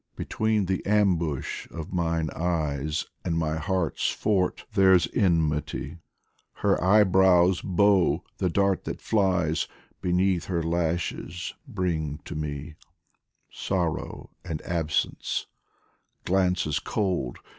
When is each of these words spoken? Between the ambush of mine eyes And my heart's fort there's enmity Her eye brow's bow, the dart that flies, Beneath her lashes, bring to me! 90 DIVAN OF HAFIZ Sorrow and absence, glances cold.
Between 0.15 0.65
the 0.65 0.83
ambush 0.83 1.67
of 1.69 1.93
mine 1.93 2.31
eyes 2.35 3.05
And 3.23 3.37
my 3.37 3.57
heart's 3.57 4.09
fort 4.09 4.65
there's 4.73 5.07
enmity 5.13 5.99
Her 6.53 6.83
eye 6.83 7.03
brow's 7.03 7.61
bow, 7.61 8.23
the 8.39 8.49
dart 8.49 8.85
that 8.85 8.99
flies, 8.99 9.67
Beneath 10.01 10.45
her 10.45 10.63
lashes, 10.63 11.53
bring 11.67 12.17
to 12.25 12.33
me! 12.33 12.47
90 12.49 12.57
DIVAN 12.57 12.67
OF 12.67 12.77
HAFIZ 13.51 13.59
Sorrow 13.63 14.29
and 14.43 14.61
absence, 14.63 15.45
glances 16.25 16.79
cold. 16.79 17.37